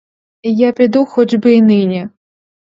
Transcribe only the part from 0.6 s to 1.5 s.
піду хоч